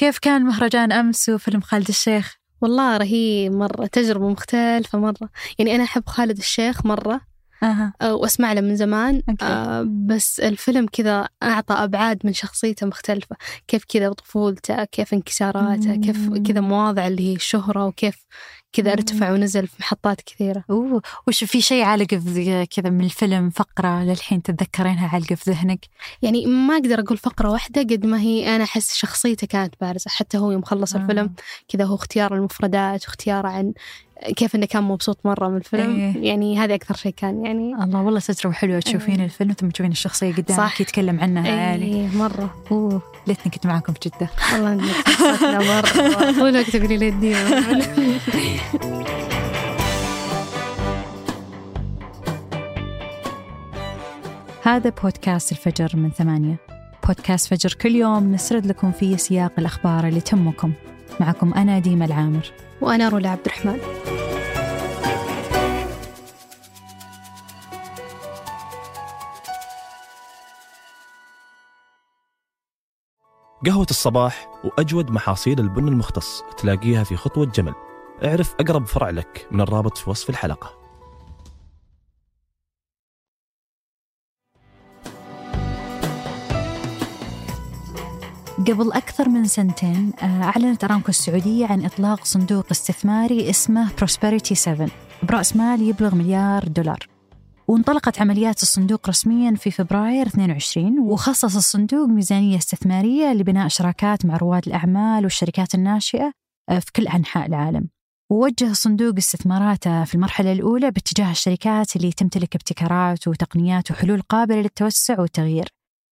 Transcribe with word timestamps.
كيف 0.00 0.18
كان 0.18 0.42
مهرجان 0.42 0.92
أمس 0.92 1.28
وفيلم 1.28 1.60
خالد 1.60 1.88
الشيخ؟ 1.88 2.36
والله 2.60 2.96
رهيب 2.96 3.52
مرة 3.52 3.86
تجربة 3.86 4.28
مختلفة 4.28 4.98
مرة 4.98 5.30
يعني 5.58 5.74
أنا 5.74 5.84
أحب 5.84 6.02
خالد 6.06 6.38
الشيخ 6.38 6.86
مرة 6.86 7.20
أها 7.62 7.92
وأسمع 8.02 8.52
له 8.52 8.60
من 8.60 8.76
زمان 8.76 9.22
أوكي. 9.28 9.44
آه 9.44 9.86
بس 10.06 10.40
الفيلم 10.40 10.86
كذا 10.92 11.28
أعطى 11.42 11.74
أبعاد 11.74 12.18
من 12.24 12.32
شخصيته 12.32 12.86
مختلفة 12.86 13.36
كيف 13.68 13.84
كذا 13.88 14.12
طفولته 14.12 14.84
كيف 14.84 15.14
انكساراته 15.14 15.96
كيف. 15.96 16.28
كذا 16.46 16.60
مواضع 16.60 17.06
اللي 17.06 17.30
هي 17.30 17.34
الشهرة 17.34 17.86
وكيف 17.86 18.26
كذا. 18.72 18.92
ارتفع 18.92 19.32
ونزل 19.32 19.66
في 19.66 19.76
محطات 19.80 20.20
كثيرة 20.20 20.64
أوه 20.70 21.02
وش 21.28 21.44
في 21.44 21.60
شيء 21.60 21.82
عالق 21.84 22.14
في 22.14 22.66
كذا 22.66 22.90
من 22.90 23.04
الفيلم 23.04 23.50
فقرة 23.50 24.02
للحين 24.02 24.42
تتذكرينها 24.42 25.08
عالقة 25.08 25.34
في 25.34 25.50
ذهنك؟ 25.50 25.86
يعني 26.22 26.46
ما 26.46 26.74
أقدر 26.74 27.00
أقول 27.00 27.18
فقرة 27.18 27.50
واحدة 27.50 27.82
قد 27.82 28.06
ما 28.06 28.20
هي 28.20 28.56
أنا 28.56 28.64
أحس 28.64 28.94
شخصيته 28.94 29.46
كانت 29.46 29.74
بارزة 29.80 30.10
حتى 30.10 30.38
هو 30.38 30.50
يوم 30.52 30.62
خلص 30.62 30.94
الفيلم 30.94 31.34
كذا 31.68 31.84
هو 31.84 31.94
اختيار 31.94 32.34
المفردات 32.34 33.04
واختياره 33.04 33.48
عن 33.48 33.72
كيف 34.36 34.54
إنه 34.54 34.66
كان 34.66 34.82
مبسوط 34.82 35.18
مرة 35.24 35.48
من 35.48 35.56
الفيلم 35.56 36.00
إيه. 36.00 36.28
يعني 36.28 36.58
هذا 36.58 36.74
أكثر 36.74 36.96
شيء 36.96 37.12
كان 37.16 37.44
يعني 37.44 37.74
آه. 37.74 37.84
الله 37.84 38.02
والله 38.02 38.20
تجربة 38.20 38.54
حلوة 38.54 38.80
تشوفين 38.80 39.18
إيه. 39.18 39.24
الفيلم 39.24 39.52
ثم 39.52 39.68
تشوفين 39.68 39.92
الشخصية 39.92 40.32
قدامك. 40.32 40.80
يتكلم 40.80 41.20
عنها 41.20 41.70
عالي 41.70 41.84
اي 41.84 42.08
مرة 42.08 42.62
أوه 42.70 43.02
ليتني 43.30 43.52
كنت 43.52 43.66
معاكم 43.66 43.92
في 43.92 43.98
جدة. 44.08 44.30
والله 44.52 44.72
إنك 44.72 44.82
مرة. 45.70 46.32
طول 46.32 46.48
الوقت 46.56 46.70
تقولي 46.70 46.96
لي 46.96 47.08
الديما 47.08 47.60
هذا 54.62 54.90
بودكاست 55.02 55.52
الفجر 55.52 55.90
من 55.96 56.10
ثمانية. 56.10 56.56
بودكاست 57.06 57.54
فجر 57.54 57.72
كل 57.80 57.94
يوم 57.94 58.32
نسرد 58.32 58.66
لكم 58.66 58.92
فيه 58.92 59.16
سياق 59.16 59.52
الأخبار 59.58 60.06
اللي 60.06 60.20
تهمكم. 60.20 60.72
معكم 61.20 61.54
أنا 61.54 61.78
ديما 61.78 62.04
العامر. 62.04 62.52
وأنا 62.80 63.08
رولا 63.08 63.28
عبد 63.28 63.46
الرحمن. 63.46 63.78
قهوة 73.66 73.86
الصباح 73.90 74.48
وأجود 74.64 75.10
محاصيل 75.10 75.60
البن 75.60 75.88
المختص 75.88 76.42
تلاقيها 76.58 77.04
في 77.04 77.16
خطوة 77.16 77.46
جمل. 77.46 77.74
اعرف 78.24 78.54
أقرب 78.60 78.86
فرع 78.86 79.10
لك 79.10 79.46
من 79.50 79.60
الرابط 79.60 79.98
في 79.98 80.10
وصف 80.10 80.30
الحلقة. 80.30 80.80
قبل 88.58 88.92
أكثر 88.92 89.28
من 89.28 89.44
سنتين 89.44 90.12
آه، 90.22 90.42
أعلنت 90.42 90.84
أرامكو 90.84 91.08
السعودية 91.08 91.66
عن 91.66 91.84
إطلاق 91.84 92.24
صندوق 92.24 92.66
استثماري 92.70 93.50
اسمه 93.50 93.88
Prosperity 93.88 94.52
7 94.52 94.88
برأس 95.22 95.56
مال 95.56 95.82
يبلغ 95.82 96.14
مليار 96.14 96.68
دولار. 96.68 97.09
وانطلقت 97.70 98.20
عمليات 98.20 98.62
الصندوق 98.62 99.08
رسميا 99.08 99.54
في 99.54 99.70
فبراير 99.70 100.26
22 100.26 100.98
وخصص 100.98 101.56
الصندوق 101.56 102.08
ميزانية 102.08 102.56
استثمارية 102.56 103.32
لبناء 103.32 103.68
شراكات 103.68 104.26
مع 104.26 104.36
رواد 104.36 104.66
الأعمال 104.66 105.24
والشركات 105.24 105.74
الناشئة 105.74 106.32
آه، 106.70 106.78
في 106.78 106.92
كل 106.92 107.08
أنحاء 107.08 107.46
العالم. 107.46 107.88
ووجه 108.32 108.70
الصندوق 108.70 109.14
استثماراته 109.18 110.04
في 110.04 110.14
المرحلة 110.14 110.52
الأولى 110.52 110.90
باتجاه 110.90 111.30
الشركات 111.30 111.96
اللي 111.96 112.12
تمتلك 112.12 112.54
ابتكارات 112.54 113.28
وتقنيات 113.28 113.90
وحلول 113.90 114.22
قابلة 114.22 114.60
للتوسع 114.60 115.20
والتغيير 115.20 115.68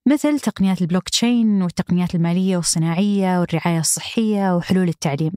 مثل 0.09 0.41
تقنيات 0.41 0.83
البلوك 0.83 1.09
تشين 1.09 1.63
والتقنيات 1.63 2.15
المالية 2.15 2.57
والصناعية 2.57 3.41
والرعاية 3.41 3.81
الصحية 3.81 4.57
وحلول 4.57 4.89
التعليم. 4.89 5.33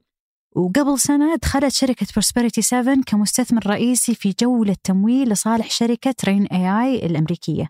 وقبل 0.55 0.99
سنة 0.99 1.35
دخلت 1.35 1.73
شركة 1.73 2.07
Prosperity 2.13 2.61
7 2.61 2.97
كمستثمر 3.05 3.67
رئيسي 3.67 4.15
في 4.15 4.35
جولة 4.41 4.75
تمويل 4.83 5.29
لصالح 5.29 5.69
شركة 5.69 6.15
Rain 6.25 6.45
AI 6.45 7.05
الأمريكية. 7.05 7.69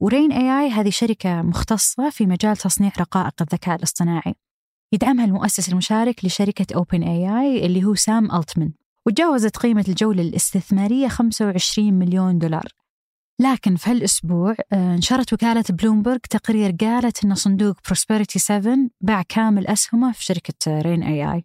و 0.00 0.32
Rain 0.32 0.60
AI 0.60 0.70
هذه 0.70 0.90
شركة 0.90 1.42
مختصة 1.42 2.10
في 2.10 2.26
مجال 2.26 2.56
تصنيع 2.56 2.92
رقائق 2.98 3.34
الذكاء 3.40 3.76
الاصطناعي. 3.76 4.34
يدعمها 4.92 5.24
المؤسس 5.24 5.68
المشارك 5.68 6.24
لشركة 6.24 6.76
OpenAI 6.76 7.66
اللي 7.66 7.84
هو 7.84 7.94
سام 7.94 8.34
ألتمان 8.34 8.70
وتجاوزت 9.06 9.56
قيمة 9.56 9.84
الجولة 9.88 10.22
الاستثمارية 10.22 11.08
25 11.08 11.92
مليون 11.92 12.38
دولار. 12.38 12.68
لكن 13.40 13.76
في 13.76 13.90
هالأسبوع 13.90 14.54
آه، 14.72 14.96
نشرت 14.96 15.32
وكالة 15.32 15.64
بلومبرج 15.70 16.20
تقرير 16.20 16.76
قالت 16.80 17.24
أن 17.24 17.34
صندوق 17.34 17.76
Prosperity 17.86 18.38
7 18.38 18.76
باع 19.00 19.22
كامل 19.28 19.66
أسهمه 19.66 20.12
في 20.12 20.24
شركة 20.24 20.80
Rain 20.80 21.02
AI 21.02 21.44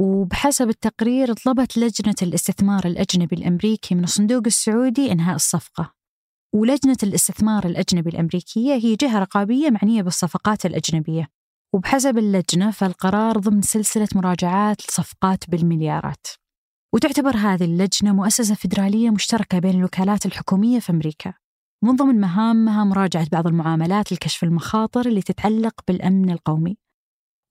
وبحسب 0.00 0.68
التقرير 0.68 1.32
طلبت 1.32 1.78
لجنة 1.78 2.14
الاستثمار 2.22 2.86
الأجنبي 2.86 3.36
الأمريكي 3.36 3.94
من 3.94 4.04
الصندوق 4.04 4.42
السعودي 4.46 5.12
إنهاء 5.12 5.34
الصفقة. 5.34 5.94
ولجنة 6.54 6.96
الاستثمار 7.02 7.66
الأجنبي 7.66 8.10
الأمريكية 8.10 8.74
هي 8.74 8.94
جهة 8.94 9.18
رقابية 9.18 9.70
معنية 9.70 10.02
بالصفقات 10.02 10.66
الأجنبية. 10.66 11.28
وبحسب 11.74 12.18
اللجنة 12.18 12.70
فالقرار 12.70 13.38
ضمن 13.38 13.62
سلسلة 13.62 14.08
مراجعات 14.14 14.88
لصفقات 14.88 15.50
بالمليارات. 15.50 16.26
وتعتبر 16.94 17.36
هذه 17.36 17.64
اللجنة 17.64 18.12
مؤسسة 18.12 18.54
فيدرالية 18.54 19.10
مشتركة 19.10 19.58
بين 19.58 19.78
الوكالات 19.78 20.26
الحكومية 20.26 20.78
في 20.78 20.92
أمريكا. 20.92 21.34
ومن 21.82 21.96
ضمن 21.96 22.20
مهامها 22.20 22.84
مراجعة 22.84 23.26
بعض 23.32 23.46
المعاملات 23.46 24.12
لكشف 24.12 24.44
المخاطر 24.44 25.06
اللي 25.06 25.22
تتعلق 25.22 25.74
بالأمن 25.88 26.30
القومي. 26.30 26.83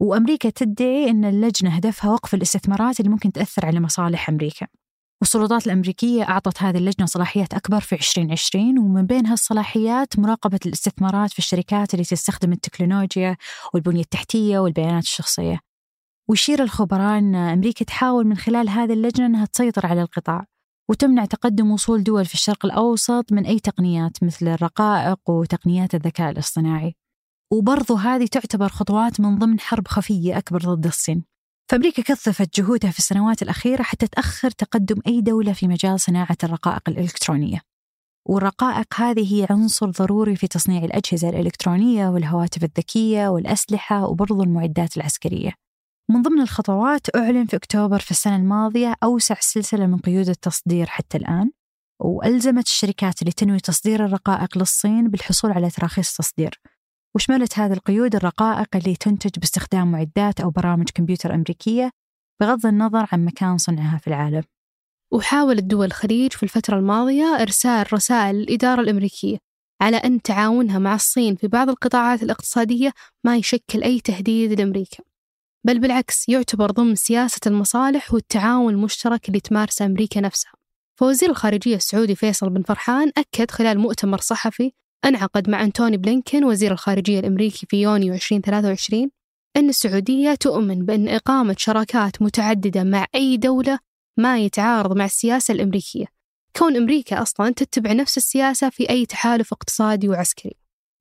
وأمريكا 0.04 0.50
تدعي 0.50 1.10
أن 1.10 1.26
اللجنة 1.26 1.70
هدفها 1.70 2.12
وقف 2.12 2.34
الاستثمارات 2.34 3.00
اللي 3.00 3.12
ممكن 3.12 3.32
تأثر 3.32 3.66
على 3.66 3.80
مصالح 3.80 4.30
أمريكا. 4.30 4.68
والسلطات 5.22 5.66
الأمريكية 5.68 6.24
أعطت 6.24 6.64
هذه 6.64 6.78
اللجنة 6.78 7.06
صلاحيات 7.06 7.54
أكبر 7.54 7.80
في 7.80 7.96
2020 7.96 8.80
ومن 8.80 9.06
بين 9.06 9.26
هالصلاحيات 9.26 10.20
مراقبة 10.20 10.60
الاستثمارات 10.66 11.32
في 11.32 11.40
الشركات 11.40 11.94
اللي 11.94 12.06
تستخدم 12.06 12.52
التكنولوجيا 12.52 13.38
والبنية 13.74 14.02
التحتية 14.02 14.60
والبيانات 14.60 15.04
الشخصية. 15.04 15.60
ويشير 16.30 16.64
الخبراء 16.64 17.18
أن 17.18 17.36
أمريكا 17.36 17.86
تحاول 17.86 18.28
من 18.28 18.38
خلال 18.38 18.70
هذه 18.70 18.94
اللجنة 18.94 19.26
أنها 19.26 19.46
تسيطر 19.46 19.86
على 19.86 20.02
القطاع 20.02 20.46
وتمنع 20.90 21.26
تقدم 21.26 21.72
وصول 21.72 22.04
دول 22.04 22.26
في 22.26 22.34
الشرق 22.34 22.66
الأوسط 22.66 23.32
من 23.32 23.46
أي 23.46 23.60
تقنيات 23.60 24.24
مثل 24.24 24.48
الرقائق 24.48 25.30
وتقنيات 25.30 25.96
الذكاء 25.96 26.32
الاصطناعي. 26.32 26.96
وبرضو 27.54 27.96
هذه 27.96 28.26
تعتبر 28.26 28.70
خطوات 28.70 29.20
من 29.20 29.38
ضمن 29.38 29.60
حرب 29.60 29.88
خفية 29.88 30.38
أكبر 30.38 30.60
ضد 30.60 30.86
الصين. 30.86 31.24
فأمريكا 31.72 32.02
كثفت 32.02 32.60
جهودها 32.60 32.92
في 32.92 33.00
السنوات 33.00 33.42
الأخيرة 33.42 33.84
حتى 33.84 34.08
تأخر 34.08 34.52
تقدم 34.52 35.02
أي 35.08 35.22
دولة 35.22 35.54
في 35.54 35.68
مجال 35.68 36.00
صناعة 36.00 36.38
الرقائق 36.44 36.90
الإلكترونية. 36.90 37.62
والرقائق 38.26 38.96
هذه 38.96 39.36
هي 39.36 39.48
عنصر 39.50 39.90
ضروري 39.90 40.36
في 40.36 40.48
تصنيع 40.48 40.84
الأجهزة 40.84 41.30
الإلكترونية 41.30 42.08
والهواتف 42.08 42.64
الذكية 42.64 43.28
والأسلحة 43.28 44.06
وبرضو 44.06 44.44
المعدات 44.44 44.98
العسكرية. 44.98 45.52
من 46.10 46.22
ضمن 46.22 46.42
الخطوات 46.42 47.16
أعلن 47.16 47.46
في 47.46 47.56
أكتوبر 47.56 48.00
في 48.00 48.12
السنة 48.12 48.36
الماضية 48.36 48.96
أوسع 49.04 49.36
سلسلة 49.40 49.88
من 49.88 49.98
قيود 49.98 50.30
التصدير 50.30 50.88
حتى 50.88 51.18
الآن 51.18 51.52
وألزمت 52.02 52.68
الشركات 52.68 53.22
اللي 53.22 53.32
تنوي 53.32 53.60
تصدير 53.60 54.06
الرقائق 54.06 54.58
للصين 54.58 55.08
بالحصول 55.10 55.52
على 55.52 55.70
تراخيص 55.70 56.18
تصدير. 56.18 56.60
وشملت 57.16 57.60
هذه 57.60 57.74
القيود 57.74 58.16
الرقائق 58.16 58.76
اللي 58.76 58.96
تنتج 58.96 59.40
باستخدام 59.40 59.92
معدات 59.92 60.40
أو 60.40 60.50
برامج 60.50 60.90
كمبيوتر 60.96 61.36
أمريكية 61.36 61.92
بغض 62.42 62.66
النظر 62.66 63.08
عن 63.12 63.26
مكان 63.26 63.58
صنعها 63.58 63.98
في 63.98 64.08
العالم؟ 64.08 64.44
وحاولت 65.12 65.64
دول 65.64 65.86
الخليج 65.86 66.32
في 66.32 66.44
الفترة 66.44 66.78
الماضية 66.78 67.24
إرسال 67.42 67.94
رسائل 67.94 68.36
للإدارة 68.36 68.82
الأمريكية 68.82 69.38
على 69.82 69.98
أن 69.98 70.22
تعاونها 70.22 70.80
مع 70.80 70.96
الصين 70.96 71.36
في 71.36 71.48
بعض 71.48 71.70
القطاعات 71.70 72.24
الاقتصادية 72.24 72.94
ما 73.26 73.38
يشكل 73.38 73.84
أي 73.84 74.00
تهديد 74.00 74.60
لأمريكا. 74.60 75.04
بل 75.66 75.80
بالعكس 75.80 76.30
يعتبر 76.30 76.72
ضمن 76.72 76.96
سياسة 76.96 77.40
المصالح 77.48 78.14
والتعاون 78.14 78.74
المشترك 78.74 79.28
اللي 79.28 79.40
تمارسه 79.40 79.86
أمريكا 79.86 80.22
نفسها. 80.22 80.52
فوزير 81.00 81.30
الخارجية 81.30 81.76
السعودي 81.76 82.16
فيصل 82.16 82.50
بن 82.50 82.62
فرحان 82.62 83.12
أكد 83.18 83.52
خلال 83.52 83.80
مؤتمر 83.80 84.18
صحفي 84.18 84.72
أنعقد 85.06 85.50
مع 85.50 85.64
أنتوني 85.64 85.98
بلينكن 85.98 86.44
وزير 86.44 86.72
الخارجية 86.72 87.20
الأمريكي 87.20 87.66
في 87.70 87.82
يونيو 87.82 88.14
2023 88.14 89.10
أن 89.58 89.70
السعودية 89.70 90.36
تؤمن 90.36 90.86
بأن 90.86 91.10
إقامة 91.10 91.56
شراكات 91.58 92.22
متعددة 92.22 92.84
مع 92.84 93.06
أي 93.16 93.38
دولة 93.38 93.80
ما 94.18 94.40
يتعارض 94.40 94.96
مع 94.98 95.06
السياسة 95.06 95.52
الأمريكية. 95.52 96.06
كون 96.56 96.76
أمريكا 96.76 97.22
أصلا 97.22 97.54
تتبع 97.54 97.92
نفس 97.92 98.18
السياسة 98.18 98.70
في 98.70 98.90
أي 98.90 99.06
تحالف 99.06 99.54
اقتصادي 99.54 100.10
وعسكري. 100.10 100.56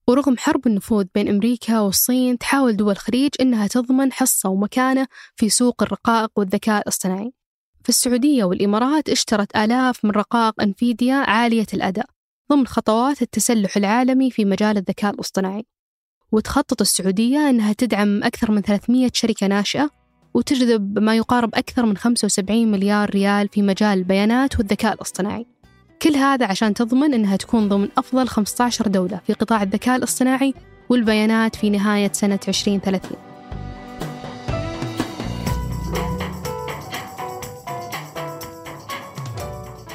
ورغم 0.08 0.36
حرب 0.38 0.66
النفوذ 0.66 1.06
بين 1.14 1.28
أمريكا 1.28 1.80
والصين 1.80 2.38
تحاول 2.38 2.76
دول 2.76 2.92
الخليج 2.92 3.30
أنها 3.40 3.66
تضمن 3.66 4.12
حصة 4.12 4.48
ومكانة 4.48 5.06
في 5.36 5.48
سوق 5.48 5.82
الرقائق 5.82 6.30
والذكاء 6.36 6.82
الاصطناعي. 6.82 7.32
فالسعودية 7.84 8.44
والإمارات 8.44 9.08
اشترت 9.08 9.56
آلاف 9.56 10.04
من 10.04 10.10
رقائق 10.10 10.62
أنفيديا 10.62 11.14
عالية 11.14 11.66
الأداء. 11.74 12.06
ضمن 12.52 12.66
خطوات 12.66 13.22
التسلح 13.22 13.76
العالمي 13.76 14.30
في 14.30 14.44
مجال 14.44 14.76
الذكاء 14.76 15.14
الاصطناعي. 15.14 15.66
وتخطط 16.32 16.80
السعودية 16.80 17.50
أنها 17.50 17.72
تدعم 17.72 18.22
أكثر 18.24 18.50
من 18.50 18.60
300 18.60 19.10
شركة 19.12 19.46
ناشئة 19.46 19.90
وتجذب 20.34 20.98
ما 20.98 21.16
يقارب 21.16 21.54
أكثر 21.54 21.86
من 21.86 21.96
75 21.96 22.70
مليار 22.70 23.10
ريال 23.10 23.48
في 23.48 23.62
مجال 23.62 23.98
البيانات 23.98 24.58
والذكاء 24.58 24.92
الاصطناعي. 24.92 25.46
كل 26.02 26.16
هذا 26.16 26.46
عشان 26.46 26.74
تضمن 26.74 27.14
أنها 27.14 27.36
تكون 27.36 27.68
ضمن 27.68 27.88
أفضل 27.98 28.28
15 28.28 28.88
دولة 28.88 29.20
في 29.26 29.32
قطاع 29.32 29.62
الذكاء 29.62 29.96
الاصطناعي 29.96 30.54
والبيانات 30.88 31.56
في 31.56 31.70
نهاية 31.70 32.12
سنة 32.12 32.40
2030 32.48 33.16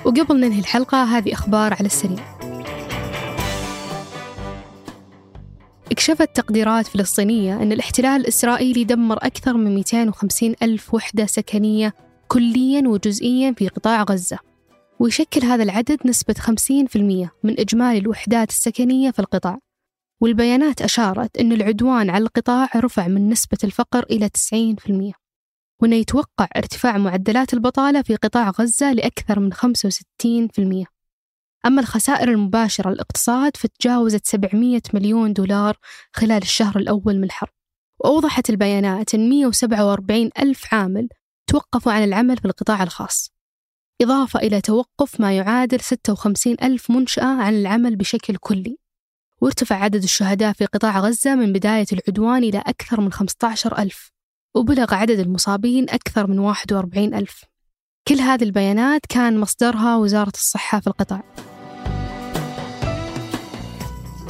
وقبل 0.05 0.39
ننهي 0.39 0.59
الحلقة 0.59 1.03
هذه 1.03 1.33
أخبار 1.33 1.73
على 1.73 1.85
السريع. 1.85 2.36
اكتشفت 6.07 6.35
تقديرات 6.35 6.87
فلسطينية 6.87 7.61
أن 7.61 7.71
الاحتلال 7.71 8.21
الإسرائيلي 8.21 8.83
دمر 8.83 9.17
أكثر 9.17 9.57
من 9.57 9.75
250 9.75 10.55
ألف 10.61 10.93
وحدة 10.93 11.25
سكنية 11.25 11.93
كليا 12.27 12.87
وجزئيا 12.87 13.51
في 13.51 13.67
قطاع 13.67 14.03
غزة. 14.03 14.39
ويشكل 14.99 15.45
هذا 15.45 15.63
العدد 15.63 15.97
نسبة 16.05 16.33
50% 16.33 17.29
من 17.43 17.59
إجمالي 17.59 17.97
الوحدات 17.97 18.49
السكنية 18.49 19.11
في 19.11 19.19
القطاع. 19.19 19.59
والبيانات 20.21 20.81
أشارت 20.81 21.37
أن 21.37 21.51
العدوان 21.51 22.09
على 22.09 22.23
القطاع 22.23 22.69
رفع 22.75 23.07
من 23.07 23.29
نسبة 23.29 23.57
الفقر 23.63 24.05
إلى 24.11 24.29
90% 24.29 25.13
وأنه 25.81 25.95
يتوقع 25.95 26.47
ارتفاع 26.57 26.97
معدلات 26.97 27.53
البطالة 27.53 28.01
في 28.01 28.15
قطاع 28.15 28.49
غزة 28.49 28.93
لأكثر 28.93 29.39
من 29.39 29.53
65% 29.53 30.96
أما 31.65 31.81
الخسائر 31.81 32.29
المباشرة 32.29 32.89
للاقتصاد 32.89 33.57
فتجاوزت 33.57 34.25
700 34.25 34.81
مليون 34.93 35.33
دولار 35.33 35.77
خلال 36.13 36.41
الشهر 36.41 36.77
الأول 36.77 37.17
من 37.17 37.23
الحرب. 37.23 37.49
وأوضحت 37.99 38.49
البيانات 38.49 39.15
أن 39.15 39.29
147 39.29 40.29
ألف 40.39 40.73
عامل 40.73 41.09
توقفوا 41.47 41.91
عن 41.91 42.03
العمل 42.03 42.37
في 42.37 42.45
القطاع 42.45 42.83
الخاص. 42.83 43.31
إضافة 44.01 44.39
إلى 44.39 44.61
توقف 44.61 45.19
ما 45.21 45.37
يعادل 45.37 45.79
56 45.79 46.55
ألف 46.63 46.91
منشأة 46.91 47.41
عن 47.41 47.53
العمل 47.53 47.95
بشكل 47.95 48.35
كلي. 48.35 48.77
وارتفع 49.41 49.75
عدد 49.75 50.03
الشهداء 50.03 50.53
في 50.53 50.65
قطاع 50.65 50.99
غزة 50.99 51.35
من 51.35 51.53
بداية 51.53 51.85
العدوان 51.93 52.43
إلى 52.43 52.57
أكثر 52.57 53.01
من 53.01 53.11
15 53.11 53.77
ألف 53.77 54.11
وبلغ 54.55 54.93
عدد 54.93 55.19
المصابين 55.19 55.89
أكثر 55.89 56.27
من 56.27 56.39
41 56.39 57.13
ألف. 57.13 57.43
كل 58.07 58.15
هذه 58.15 58.43
البيانات 58.43 59.01
كان 59.09 59.39
مصدرها 59.39 59.95
وزارة 59.95 60.33
الصحة 60.35 60.79
في 60.79 60.87
القطاع. 60.87 61.46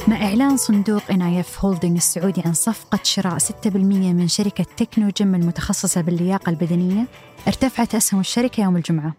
مع 0.08 0.24
إعلان 0.24 0.56
صندوق 0.56 1.10
NIF 1.10 1.64
Holding 1.64 1.96
السعودي 1.96 2.42
عن 2.44 2.52
صفقة 2.52 2.98
شراء 3.02 3.38
6% 3.38 3.76
من 3.76 4.28
شركة 4.28 4.64
Technogym 4.76 5.34
المتخصصة 5.34 6.00
باللياقة 6.00 6.50
البدنية 6.50 7.06
ارتفعت 7.46 7.94
أسهم 7.94 8.20
الشركة 8.20 8.62
يوم 8.62 8.76
الجمعة. 8.76 9.14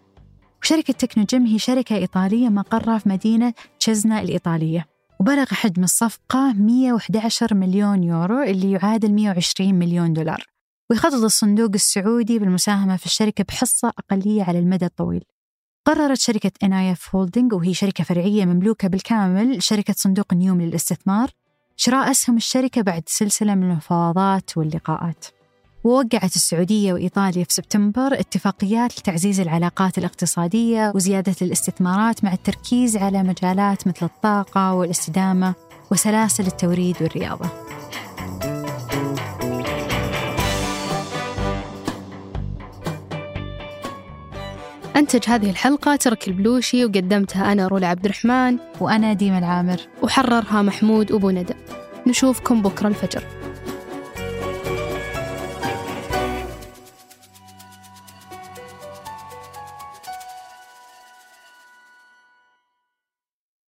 وشركة 0.62 0.92
Technogym 0.92 1.46
هي 1.46 1.58
شركة 1.58 1.96
إيطالية 1.96 2.48
مقرها 2.48 2.98
في 2.98 3.08
مدينة 3.08 3.54
تشيزينا 3.80 4.20
الإيطالية 4.20 4.86
وبلغ 5.20 5.44
حجم 5.44 5.84
الصفقة 5.84 6.52
111 6.52 7.54
مليون 7.54 8.04
يورو 8.04 8.42
اللي 8.42 8.72
يعادل 8.72 9.12
120 9.12 9.74
مليون 9.74 10.12
دولار. 10.12 10.46
ويخطط 10.90 11.22
الصندوق 11.22 11.70
السعودي 11.74 12.38
بالمساهمة 12.38 12.96
في 12.96 13.06
الشركة 13.06 13.44
بحصة 13.44 13.88
أقلية 13.98 14.42
على 14.42 14.58
المدى 14.58 14.86
الطويل. 14.86 15.24
قررت 15.84 16.18
شركة 16.18 16.50
NIF 16.62 17.14
Holding 17.14 17.52
وهي 17.52 17.74
شركة 17.74 18.04
فرعية 18.04 18.44
مملوكة 18.44 18.88
بالكامل 18.88 19.62
شركة 19.62 19.94
صندوق 19.96 20.34
نيوم 20.34 20.60
للاستثمار. 20.60 21.30
شراء 21.76 22.10
أسهم 22.10 22.36
الشركة 22.36 22.82
بعد 22.82 23.02
سلسلة 23.06 23.54
من 23.54 23.70
المفاوضات 23.70 24.56
واللقاءات. 24.56 25.26
ووقعت 25.84 26.36
السعودية 26.36 26.92
وإيطاليا 26.92 27.44
في 27.44 27.54
سبتمبر 27.54 28.20
اتفاقيات 28.20 28.98
لتعزيز 28.98 29.40
العلاقات 29.40 29.98
الاقتصادية 29.98 30.92
وزيادة 30.94 31.34
الاستثمارات 31.42 32.24
مع 32.24 32.32
التركيز 32.32 32.96
على 32.96 33.22
مجالات 33.22 33.86
مثل 33.88 34.06
الطاقة 34.06 34.74
والاستدامة 34.74 35.54
وسلاسل 35.92 36.46
التوريد 36.46 36.96
والرياضة. 37.02 37.69
أنتج 45.00 45.24
هذه 45.28 45.50
الحلقة 45.50 45.96
ترك 45.96 46.28
البلوشي 46.28 46.84
وقدمتها 46.84 47.52
أنا 47.52 47.66
رولا 47.66 47.86
عبد 47.86 48.04
الرحمن 48.04 48.56
وأنا 48.80 49.12
ديما 49.12 49.38
العامر. 49.38 49.80
وحررها 50.02 50.62
محمود 50.62 51.12
أبو 51.12 51.30
ندى. 51.30 51.54
نشوفكم 52.06 52.62
بكرة 52.62 52.88
الفجر. 52.88 53.24